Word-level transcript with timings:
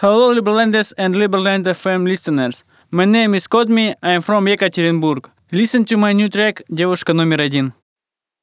Hello, 0.00 0.32
Liberlanders 0.32 0.92
and 0.96 1.16
Liberland 1.16 1.66
FM 1.66 2.06
listeners. 2.06 2.62
My 2.92 3.04
name 3.04 3.34
is 3.34 3.48
Kodmi, 3.48 3.96
I 4.00 4.12
am 4.12 4.22
from 4.22 4.46
Yekaterinburg. 4.46 5.28
Listen 5.50 5.84
to 5.86 5.96
my 5.96 6.12
new 6.12 6.28
track 6.28 6.62
«Девушка 6.68 7.14
номер 7.14 7.40
один». 7.40 7.72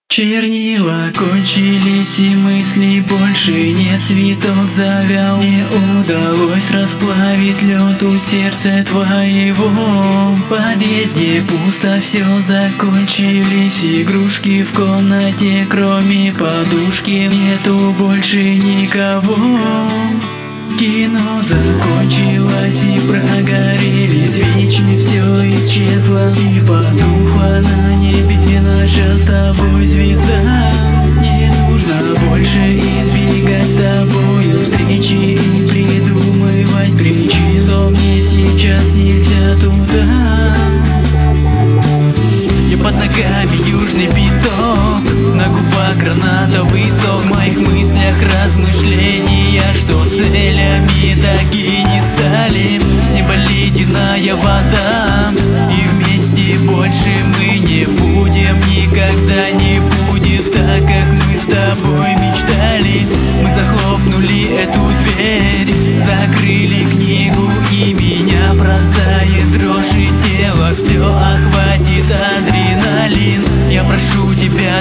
Чернила 0.09 1.13
кончились 1.17 2.19
и 2.19 2.35
мысли 2.35 3.01
больше 3.07 3.71
нет 3.71 4.01
Цветок 4.05 4.69
завял, 4.75 5.37
не 5.37 5.63
удалось 6.01 6.71
расплавить 6.71 7.61
лед 7.61 8.03
у 8.03 8.19
сердца 8.19 8.83
твоего 8.85 9.69
В 10.35 10.49
подъезде 10.49 11.41
пусто, 11.47 12.01
все 12.01 12.25
закончились 12.49 13.81
Игрушки 13.81 14.61
в 14.63 14.73
комнате, 14.73 15.65
кроме 15.71 16.33
подушки 16.33 17.29
Нету 17.31 17.95
больше 17.97 18.43
никого 18.55 19.37
Кино 20.77 21.41
закончилось 21.41 22.83
и 22.83 22.99
прогорели 23.07 24.27
свечи 24.27 24.97
Все 24.97 25.21
исчезло 25.55 26.29
и 26.31 26.59
потухло 26.59 27.61
на 27.61 27.95
небе 27.95 28.59
наша 28.59 29.17
с 29.17 29.34
южный 43.95 44.07
песок 44.07 45.35
На 45.35 45.47
губах 45.47 45.97
гранатовый 45.97 46.91
сок. 46.91 47.21
В 47.21 47.29
моих 47.29 47.57
мыслях 47.57 48.15
размышления 48.21 49.63
Что 49.73 50.03
целями 50.05 51.19
так 51.21 51.53
и 51.53 51.83
не 51.83 52.01
стали. 52.01 52.79
С 53.03 53.09
неба 53.09 53.33
ледяная 53.35 54.35
вода 54.35 55.31
И 55.71 55.87
вместе 55.89 56.57
больше 56.59 57.09
мы 57.37 57.59
не 57.59 57.85
будем. 57.85 58.57
Никогда 58.67 59.51
не 59.51 59.79
будет 59.79 60.51
так, 60.51 60.81
как 60.81 61.05
мы 61.11 61.37
с 61.37 61.45
тобой 61.45 62.15
мечтали. 62.15 63.07
Мы 63.41 63.49
захлопнули 63.53 64.57
эту 64.57 64.79
дверь 64.99 65.73
Закрыли 66.05 66.85
книгу 66.91 67.49
и 67.71 67.93
меня 67.93 68.51
пронзает 68.51 69.57
дрожь 69.57 69.93
и 69.95 70.09
тело 70.23 70.73
Все 70.75 71.14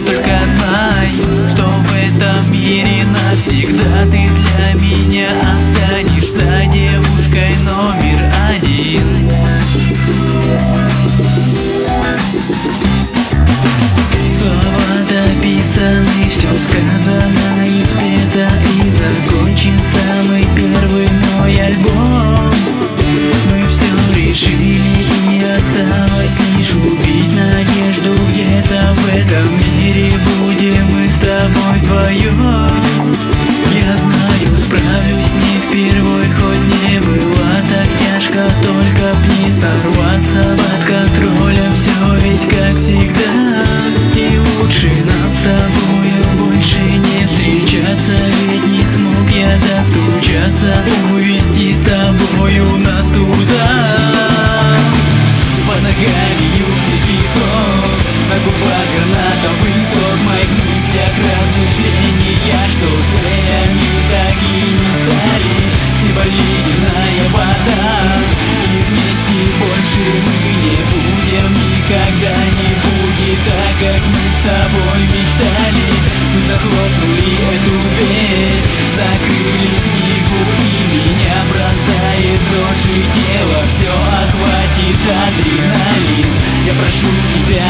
только 0.01 0.31
знай 0.57 1.11
Что 1.49 1.63
в 1.63 1.93
этом 1.93 2.51
мире 2.51 3.05
навсегда 3.05 4.05
Ты 4.11 4.29
для 4.29 4.75
меня 4.81 5.29
останешься 5.41 6.43
девушкой 6.73 7.57
номер 7.65 8.33
один. 8.51 9.31
Слова 14.39 15.03
дописаны, 15.09 16.29
все 16.29 16.49
сказано 16.59 17.54
свое 31.95 32.33
Я 33.73 33.97
знаю, 33.97 34.51
справлюсь 34.59 35.35
не 35.45 35.61
впервой 35.63 36.27
Хоть 36.39 36.67
не 36.83 37.01
было 37.01 37.55
так 37.69 37.89
тяжко 37.99 38.43
Только 38.63 39.15
б 39.15 39.21
не 39.41 39.53
сорваться 39.53 40.57
под 40.57 40.81
контролем. 40.87 41.75
Все 41.75 41.91
ведь 42.23 42.49
как 42.49 42.77
всегда. 42.77 43.65
И 44.17 44.39
лучше 44.39 44.89
нам 44.89 45.31
с 45.33 45.41
тобою 45.45 46.25
больше 46.39 46.81
не 46.81 47.27
встречаться 47.27 48.13
Ведь 48.49 48.67
не 48.67 48.87
смог 48.87 49.31
я 49.31 49.57
достучаться. 49.69 50.85
Увидеть 51.13 51.34
жизни 61.75 62.11
не 62.23 62.33
я, 62.47 62.63
что 62.71 62.87
целями 62.87 63.91
так 64.11 64.39
и 64.39 64.63
не 64.79 64.91
стали 65.03 65.57
Ибо 66.07 66.23
ледяная 66.23 67.25
вода. 67.33 67.95
И 68.65 68.77
вместе 68.89 69.41
больше 69.59 70.05
мы 70.25 70.39
не 70.63 70.79
будем 70.91 71.51
Никогда 71.85 72.37
не 72.59 72.73
будет 72.81 73.39
так, 73.45 73.75
как 73.81 74.03
мы 74.07 74.23
с 74.23 74.41
тобой 74.47 75.01
мечтали. 75.13 75.89
Мы 76.33 76.41
захлопнули 76.49 77.33
эту 77.55 77.75
дверь 77.93 78.63
Закрыли 78.95 79.75
книгу 79.85 80.39
и 80.65 80.79
меня 80.95 81.39
бросает 81.51 82.41
дрожь 82.51 82.87
И 82.87 83.03
тело 83.15 83.61
все 83.69 83.91
охватит 83.91 85.01
адреналин. 85.05 86.31
Я 86.67 86.73
прошу 86.75 87.11
тебя 87.35 87.64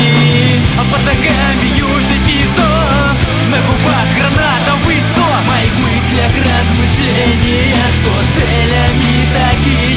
А 0.78 0.82
под 0.84 1.02
ногами 1.04 1.66
южный 1.76 2.20
песок 2.26 3.16
На 3.50 3.58
губах 3.66 4.06
гранатовый 4.16 5.00
сок 5.14 5.42
В 5.42 5.48
моих 5.48 5.74
мыслях 5.78 6.32
размышления 6.36 7.74
Что 7.92 8.12
целями 8.36 9.14
такие 9.34 9.89